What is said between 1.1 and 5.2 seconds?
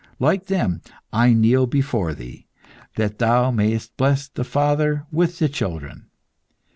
I kneel before thee, that thou mayest bless the father